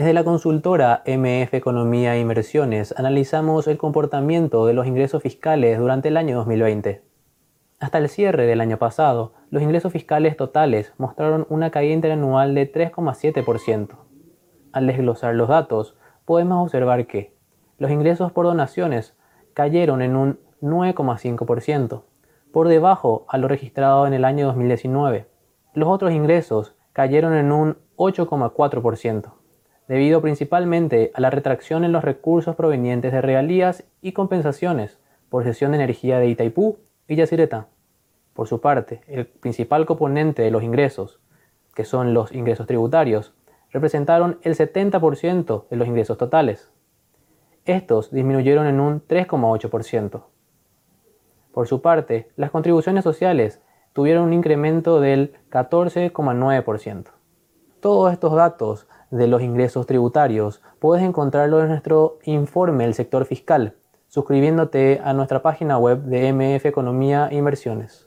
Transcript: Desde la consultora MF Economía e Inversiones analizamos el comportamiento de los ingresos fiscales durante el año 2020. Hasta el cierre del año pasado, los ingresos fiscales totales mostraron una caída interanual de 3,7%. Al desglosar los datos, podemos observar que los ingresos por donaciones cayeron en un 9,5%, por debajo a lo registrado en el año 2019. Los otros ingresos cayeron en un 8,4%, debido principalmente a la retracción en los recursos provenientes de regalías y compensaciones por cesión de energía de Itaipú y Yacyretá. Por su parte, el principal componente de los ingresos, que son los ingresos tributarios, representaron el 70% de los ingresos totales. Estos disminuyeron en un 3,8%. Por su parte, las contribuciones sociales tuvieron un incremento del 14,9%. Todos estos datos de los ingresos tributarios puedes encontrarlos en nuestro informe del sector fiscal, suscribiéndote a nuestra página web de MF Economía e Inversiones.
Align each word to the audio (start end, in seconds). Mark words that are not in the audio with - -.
Desde 0.00 0.14
la 0.14 0.24
consultora 0.24 1.02
MF 1.04 1.52
Economía 1.52 2.16
e 2.16 2.20
Inversiones 2.20 2.94
analizamos 2.96 3.66
el 3.66 3.76
comportamiento 3.76 4.64
de 4.64 4.72
los 4.72 4.86
ingresos 4.86 5.22
fiscales 5.22 5.78
durante 5.78 6.08
el 6.08 6.16
año 6.16 6.36
2020. 6.36 7.02
Hasta 7.80 7.98
el 7.98 8.08
cierre 8.08 8.46
del 8.46 8.62
año 8.62 8.78
pasado, 8.78 9.34
los 9.50 9.62
ingresos 9.62 9.92
fiscales 9.92 10.38
totales 10.38 10.94
mostraron 10.96 11.46
una 11.50 11.70
caída 11.70 11.92
interanual 11.92 12.54
de 12.54 12.72
3,7%. 12.72 13.98
Al 14.72 14.86
desglosar 14.86 15.34
los 15.34 15.50
datos, 15.50 15.98
podemos 16.24 16.64
observar 16.64 17.06
que 17.06 17.36
los 17.76 17.90
ingresos 17.90 18.32
por 18.32 18.46
donaciones 18.46 19.14
cayeron 19.52 20.00
en 20.00 20.16
un 20.16 20.40
9,5%, 20.62 22.04
por 22.54 22.68
debajo 22.68 23.26
a 23.28 23.36
lo 23.36 23.48
registrado 23.48 24.06
en 24.06 24.14
el 24.14 24.24
año 24.24 24.46
2019. 24.46 25.28
Los 25.74 25.90
otros 25.90 26.12
ingresos 26.12 26.74
cayeron 26.94 27.34
en 27.34 27.52
un 27.52 27.76
8,4%, 27.96 29.32
debido 29.90 30.22
principalmente 30.22 31.10
a 31.14 31.20
la 31.20 31.30
retracción 31.30 31.82
en 31.82 31.90
los 31.90 32.04
recursos 32.04 32.54
provenientes 32.54 33.10
de 33.10 33.20
regalías 33.20 33.82
y 34.00 34.12
compensaciones 34.12 35.00
por 35.28 35.42
cesión 35.42 35.72
de 35.72 35.78
energía 35.78 36.20
de 36.20 36.28
Itaipú 36.28 36.78
y 37.08 37.16
Yacyretá. 37.16 37.66
Por 38.32 38.46
su 38.46 38.60
parte, 38.60 39.00
el 39.08 39.26
principal 39.26 39.86
componente 39.86 40.42
de 40.42 40.52
los 40.52 40.62
ingresos, 40.62 41.18
que 41.74 41.84
son 41.84 42.14
los 42.14 42.30
ingresos 42.30 42.68
tributarios, 42.68 43.34
representaron 43.72 44.38
el 44.42 44.54
70% 44.54 45.66
de 45.68 45.76
los 45.76 45.88
ingresos 45.88 46.16
totales. 46.16 46.70
Estos 47.64 48.12
disminuyeron 48.12 48.68
en 48.68 48.78
un 48.78 49.04
3,8%. 49.04 50.22
Por 51.50 51.66
su 51.66 51.82
parte, 51.82 52.30
las 52.36 52.52
contribuciones 52.52 53.02
sociales 53.02 53.60
tuvieron 53.92 54.22
un 54.22 54.34
incremento 54.34 55.00
del 55.00 55.34
14,9%. 55.50 57.06
Todos 57.80 58.12
estos 58.12 58.34
datos 58.34 58.86
de 59.10 59.26
los 59.26 59.40
ingresos 59.40 59.86
tributarios 59.86 60.60
puedes 60.80 61.02
encontrarlos 61.02 61.62
en 61.62 61.68
nuestro 61.70 62.18
informe 62.24 62.84
del 62.84 62.92
sector 62.92 63.24
fiscal, 63.24 63.74
suscribiéndote 64.08 65.00
a 65.02 65.14
nuestra 65.14 65.40
página 65.40 65.78
web 65.78 66.02
de 66.02 66.30
MF 66.30 66.66
Economía 66.66 67.28
e 67.30 67.36
Inversiones. 67.36 68.06